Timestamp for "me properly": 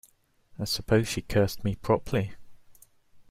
1.63-2.31